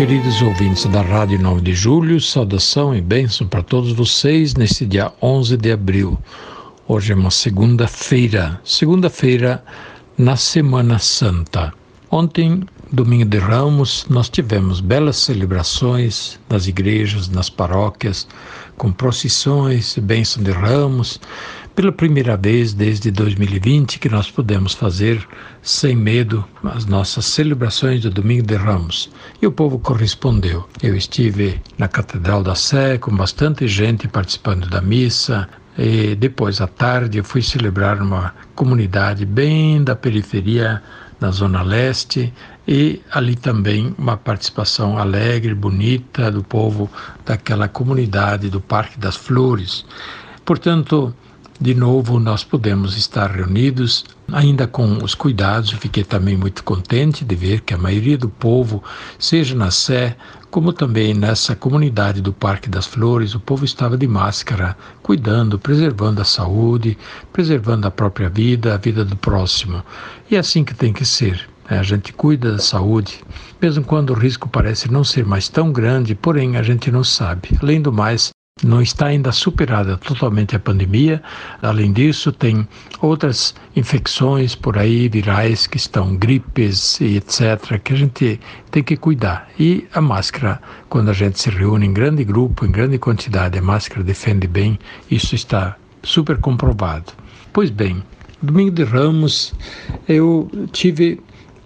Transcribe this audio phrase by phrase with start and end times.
[0.00, 5.12] Queridos ouvintes da Rádio 9 de Julho, saudação e bênção para todos vocês neste dia
[5.20, 6.18] 11 de abril.
[6.88, 9.62] Hoje é uma segunda-feira, segunda-feira
[10.16, 11.74] na Semana Santa.
[12.10, 18.26] Ontem, domingo de Ramos, nós tivemos belas celebrações nas igrejas, nas paróquias,
[18.78, 21.20] com procissões, bênção de ramos,
[21.74, 25.26] pela primeira vez desde 2020 que nós pudemos fazer
[25.62, 29.10] sem medo as nossas celebrações do Domingo de Ramos.
[29.40, 30.68] E o povo correspondeu.
[30.82, 36.66] Eu estive na Catedral da Sé com bastante gente participando da missa, e depois à
[36.66, 40.82] tarde eu fui celebrar uma comunidade bem da periferia
[41.20, 42.32] na Zona Leste
[42.66, 46.90] e ali também uma participação alegre, bonita do povo
[47.24, 49.84] daquela comunidade do Parque das Flores.
[50.44, 51.14] Portanto,
[51.60, 55.70] de novo nós podemos estar reunidos, ainda com os cuidados.
[55.72, 58.82] Fiquei também muito contente de ver que a maioria do povo,
[59.18, 60.16] seja na Sé,
[60.50, 66.22] como também nessa comunidade do Parque das Flores, o povo estava de máscara, cuidando, preservando
[66.22, 66.96] a saúde,
[67.30, 69.82] preservando a própria vida, a vida do próximo.
[70.30, 71.46] E é assim que tem que ser.
[71.70, 71.78] Né?
[71.78, 73.22] A gente cuida da saúde,
[73.60, 77.50] mesmo quando o risco parece não ser mais tão grande, porém a gente não sabe.
[77.60, 78.30] Além do mais,
[78.62, 81.22] não está ainda superada totalmente a pandemia.
[81.62, 82.66] Além disso, tem
[83.00, 88.40] outras infecções por aí, virais, que estão gripes e etc., que a gente
[88.70, 89.48] tem que cuidar.
[89.58, 93.62] E a máscara, quando a gente se reúne em grande grupo, em grande quantidade, a
[93.62, 94.78] máscara defende bem,
[95.10, 97.12] isso está super comprovado.
[97.52, 98.02] Pois bem,
[98.42, 99.54] domingo de Ramos,
[100.08, 101.20] eu tive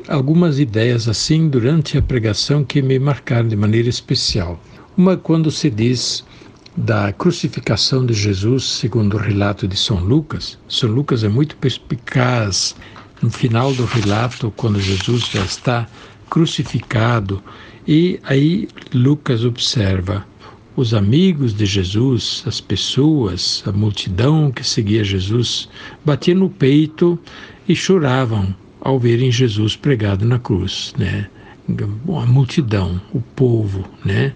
[0.09, 4.61] algumas ideias assim durante a pregação que me marcaram de maneira especial.
[4.97, 6.25] Uma quando se diz
[6.77, 10.59] da crucificação de Jesus, segundo o relato de São Lucas.
[10.69, 12.75] São Lucas é muito perspicaz
[13.23, 15.87] no final do relato, quando Jesus já está
[16.29, 17.43] crucificado,
[17.87, 20.27] e aí Lucas observa
[20.77, 25.69] os amigos de Jesus, as pessoas, a multidão que seguia Jesus,
[26.05, 27.19] batiam no peito
[27.69, 31.29] e choravam ao verem Jesus pregado na cruz, né?
[31.69, 34.35] A multidão, o povo, né?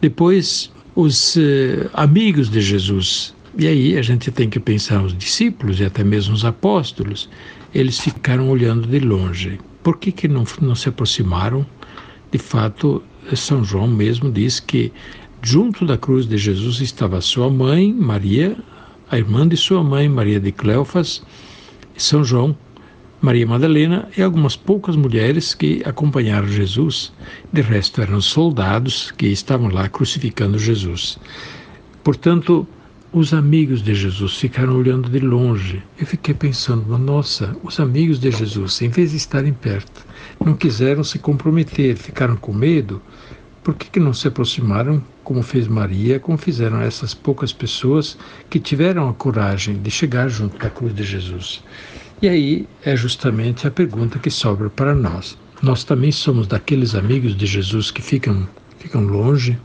[0.00, 3.34] Depois os uh, amigos de Jesus.
[3.58, 7.28] E aí a gente tem que pensar os discípulos e até mesmo os apóstolos.
[7.74, 9.58] Eles ficaram olhando de longe.
[9.82, 11.66] Por que, que não, não se aproximaram?
[12.30, 13.02] De fato,
[13.34, 14.92] São João mesmo diz que
[15.42, 18.56] junto da cruz de Jesus estava sua mãe, Maria,
[19.10, 21.22] a irmã de sua mãe, Maria de Cleofas,
[21.94, 22.56] e São João,
[23.22, 27.12] Maria Madalena e algumas poucas mulheres que acompanharam Jesus.
[27.52, 31.20] De resto, eram soldados que estavam lá crucificando Jesus.
[32.02, 32.66] Portanto,
[33.12, 35.80] os amigos de Jesus ficaram olhando de longe.
[36.00, 40.04] Eu fiquei pensando, nossa, os amigos de Jesus, em vez de estarem perto,
[40.44, 43.00] não quiseram se comprometer, ficaram com medo.
[43.62, 48.18] Por que, que não se aproximaram, como fez Maria, como fizeram essas poucas pessoas
[48.50, 51.62] que tiveram a coragem de chegar junto da cruz de Jesus?
[52.22, 55.36] E aí é justamente a pergunta que sobra para nós.
[55.60, 59.58] Nós também somos daqueles amigos de Jesus que ficam, ficam longe,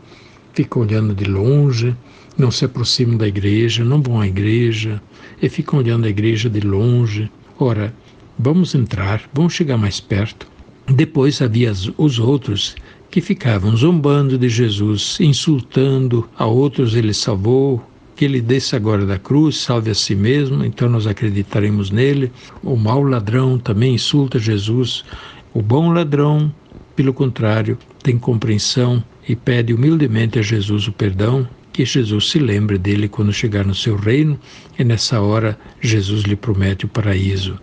[0.56, 1.96] ficam olhando de longe,
[2.36, 5.00] não se aproximam da igreja, não vão à igreja
[5.40, 7.30] e ficam olhando a igreja de longe.
[7.60, 7.94] Ora,
[8.40, 10.48] vamos entrar, vamos chegar mais perto.
[10.88, 12.76] Depois havia os outros
[13.12, 17.88] que ficavam zombando de Jesus, insultando, a outros ele salvou,
[18.18, 22.32] que ele desça agora da cruz, salve a si mesmo, então nós acreditaremos nele.
[22.64, 25.06] O mau ladrão também insulta Jesus.
[25.54, 26.52] O bom ladrão,
[26.96, 32.80] pelo contrário, tem compreensão e pede humildemente a Jesus o perdão, que Jesus se lembre
[32.80, 34.40] dele quando chegar no seu reino,
[34.80, 37.60] e nessa hora Jesus lhe promete o paraíso.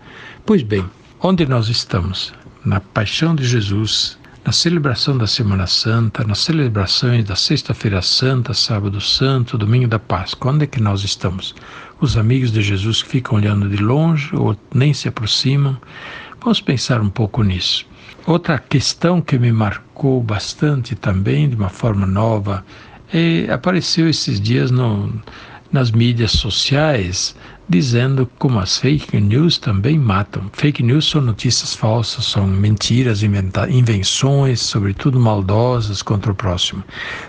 [0.46, 0.84] Pois bem,
[1.20, 2.32] onde nós estamos?
[2.64, 9.00] Na paixão de Jesus, na celebração da Semana Santa, nas celebrações da Sexta-feira Santa, Sábado
[9.00, 10.52] Santo, Domingo da Páscoa.
[10.52, 11.54] Onde é que nós estamos?
[11.98, 15.78] Os amigos de Jesus que ficam olhando de longe ou nem se aproximam?
[16.42, 17.86] Vamos pensar um pouco nisso.
[18.26, 22.62] Outra questão que me marcou bastante também, de uma forma nova,
[23.12, 25.10] é, apareceu esses dias no,
[25.72, 27.34] nas mídias sociais
[27.68, 30.50] dizendo como as fake news também matam.
[30.52, 36.84] Fake news são notícias falsas, são mentiras, invenções, sobretudo maldosas contra o próximo.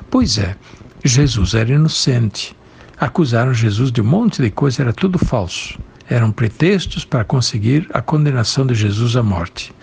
[0.09, 0.55] Pois é,
[1.03, 2.55] Jesus era inocente.
[2.97, 5.77] acusaram Jesus de um monte de coisa, era tudo falso.
[6.09, 9.73] Eram pretextos para conseguir a condenação de Jesus à morte.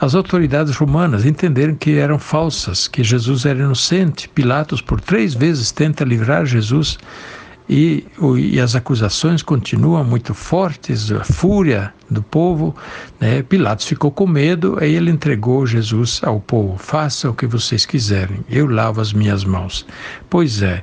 [0.00, 4.28] As autoridades romanas entenderam que eram falsas, que Jesus era inocente.
[4.28, 6.98] Pilatos, por três vezes, tenta livrar Jesus
[7.68, 8.04] e,
[8.38, 12.74] e, as acusações continuam muito fortes, a fúria do povo.
[13.20, 13.42] Né?
[13.42, 18.40] Pilatos ficou com medo, aí ele entregou Jesus ao povo: faça o que vocês quiserem,
[18.50, 19.86] eu lavo as minhas mãos.
[20.28, 20.82] Pois é,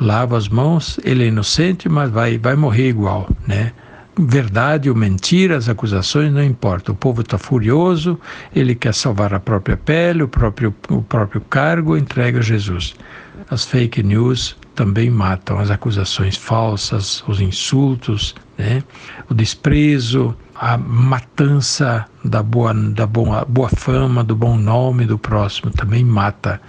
[0.00, 3.72] lava as mãos, ele é inocente, mas vai, vai morrer igual, né?
[4.18, 6.90] verdade ou mentira, as acusações não importa.
[6.90, 8.18] O povo está furioso,
[8.54, 12.94] ele quer salvar a própria pele, o próprio, o próprio cargo, entrega Jesus.
[13.50, 18.84] As fake news também matam, as acusações falsas, os insultos, né?
[19.28, 25.70] o desprezo, a matança da boa, da boa, boa fama, do bom nome do próximo
[25.70, 26.60] também mata.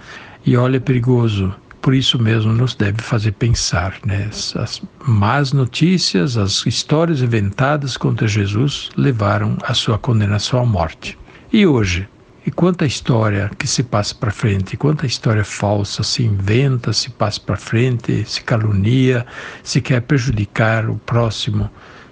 [0.44, 3.94] E olha, é perigoso por isso mesmo nos deve fazer pensar.
[4.04, 4.28] Né?
[4.56, 11.16] As más notícias, as histórias inventadas contra Jesus levaram à sua condenação à morte.
[11.52, 12.08] E hoje?
[12.48, 17.38] E quanta história que se passa para frente, quanta história falsa se inventa, se passa
[17.38, 19.26] para frente, se calunia,
[19.62, 21.70] se quer prejudicar o próximo.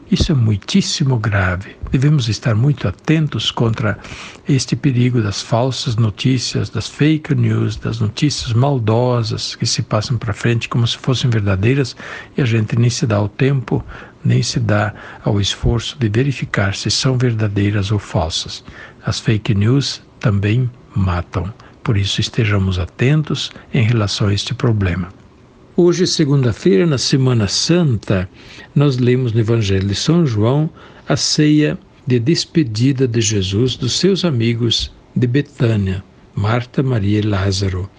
[0.09, 1.75] Isso é muitíssimo grave.
[1.91, 3.99] Devemos estar muito atentos contra
[4.49, 10.33] este perigo das falsas notícias, das fake news, das notícias maldosas que se passam para
[10.33, 11.97] frente como se fossem verdadeiras
[12.37, 13.85] e a gente nem se dá o tempo,
[14.25, 14.95] nem se dá
[15.25, 18.63] ao esforço de verificar se são verdadeiras ou falsas.
[19.05, 21.53] As fake news também matam.
[21.83, 25.09] Por isso estejamos atentos em relação a este problema.
[25.79, 28.27] Hoje, segunda-feira, na Semana Santa,
[28.75, 30.71] nós lemos no Evangelho de São João
[31.07, 36.03] a ceia de despedida de Jesus dos seus amigos de Betânia,
[36.35, 37.91] Marta, Maria e Lázaro.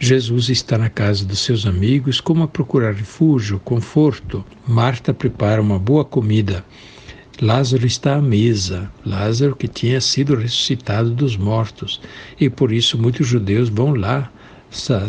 [0.00, 4.44] Jesus está na casa dos seus amigos como a procurar refúgio, conforto.
[4.66, 6.64] Marta prepara uma boa comida.
[7.40, 12.00] Lázaro está à mesa, Lázaro que tinha sido ressuscitado dos mortos,
[12.40, 14.32] e por isso muitos judeus vão lá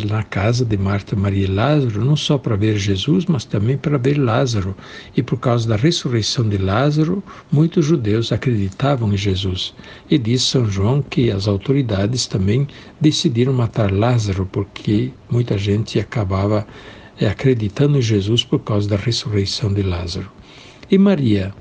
[0.08, 3.96] na casa de Marta, Maria e Lázaro, não só para ver Jesus, mas também para
[3.96, 4.74] ver Lázaro.
[5.16, 9.72] E por causa da ressurreição de Lázaro, muitos judeus acreditavam em Jesus.
[10.10, 12.66] E diz São João que as autoridades também
[13.00, 16.66] decidiram matar Lázaro, porque muita gente acabava
[17.20, 20.28] eh, acreditando em Jesus por causa da ressurreição de Lázaro.
[20.90, 21.54] E Maria?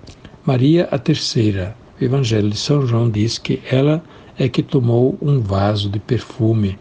[0.43, 1.75] Maria, a terceira.
[1.99, 4.03] O Evangelho de São João diz que ela
[4.39, 6.79] é que tomou um vaso de perfume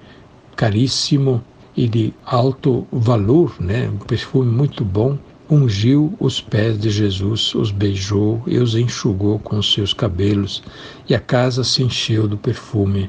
[0.61, 1.43] caríssimo
[1.75, 3.89] e de alto valor, né?
[3.89, 5.19] um perfume muito bom,
[5.51, 10.63] ungiu os pés de Jesus, os beijou e os enxugou com seus cabelos,
[11.09, 13.09] e a casa se encheu do perfume.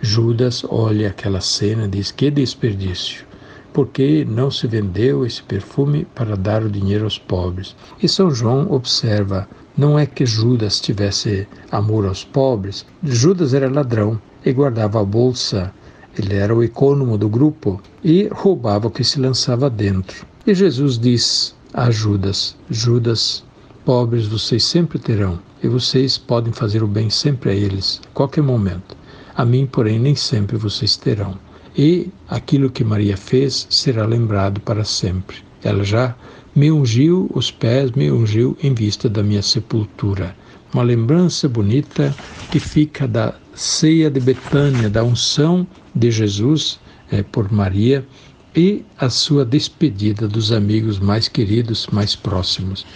[0.00, 3.26] Judas olha aquela cena e diz: Que desperdício!
[3.74, 7.76] Por que não se vendeu esse perfume para dar o dinheiro aos pobres?
[8.02, 9.46] E São João observa:
[9.76, 15.74] não é que Judas tivesse amor aos pobres, Judas era ladrão e guardava a bolsa
[16.18, 20.26] ele era o econômico do grupo e roubava o que se lançava dentro.
[20.46, 23.44] E Jesus diz a Judas: Judas,
[23.84, 28.96] pobres vocês sempre terão, e vocês podem fazer o bem sempre a eles, qualquer momento.
[29.34, 31.36] A mim, porém, nem sempre vocês terão.
[31.76, 35.36] E aquilo que Maria fez será lembrado para sempre.
[35.62, 36.16] Ela já
[36.54, 40.34] me ungiu os pés, me ungiu em vista da minha sepultura.
[40.72, 42.16] Uma lembrança bonita
[42.50, 46.78] que fica da ceia de Betânia, da unção de Jesus
[47.10, 48.06] é, por Maria
[48.54, 52.86] e a sua despedida dos amigos mais queridos, mais próximos.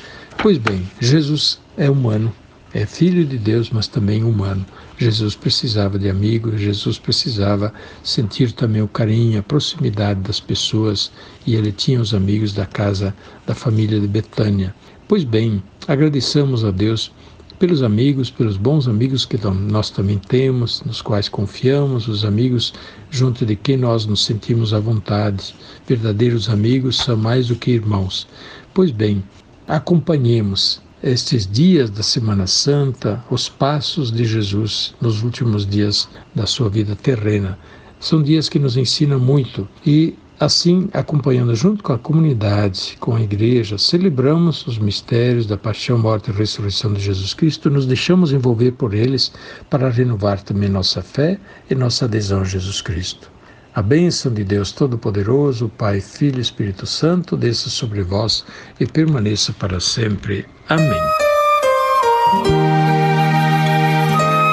[0.41, 2.33] Pois bem, Jesus é humano,
[2.73, 4.65] é filho de Deus, mas também humano.
[4.97, 11.11] Jesus precisava de amigos, Jesus precisava sentir também o carinho, a proximidade das pessoas,
[11.47, 13.15] e ele tinha os amigos da casa
[13.47, 14.75] da família de Betânia.
[15.09, 17.13] Pois bem, agradeçamos a Deus
[17.61, 22.73] pelos amigos, pelos bons amigos que nós também temos, nos quais confiamos, os amigos
[23.11, 25.55] junto de quem nós nos sentimos à vontade.
[25.87, 28.27] Verdadeiros amigos são mais do que irmãos.
[28.73, 29.23] Pois bem,
[29.69, 36.71] acompanhemos estes dias da Semana Santa, os passos de Jesus nos últimos dias da sua
[36.71, 37.59] vida terrena.
[38.01, 43.21] São dias que nos ensinam muito e Assim, acompanhando junto com a comunidade, com a
[43.21, 48.73] igreja, celebramos os mistérios da paixão, morte e ressurreição de Jesus Cristo, nos deixamos envolver
[48.73, 49.31] por eles
[49.69, 53.31] para renovar também nossa fé e nossa adesão a Jesus Cristo.
[53.75, 58.43] A bênção de Deus Todo-Poderoso, Pai, Filho e Espírito Santo, desça sobre vós
[58.81, 60.47] e permaneça para sempre.
[60.71, 61.03] Amém.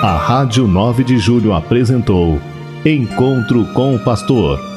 [0.04, 2.42] A Rádio 9 de Julho apresentou
[2.86, 4.77] Encontro com o Pastor